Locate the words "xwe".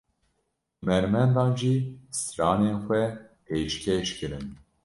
2.85-3.03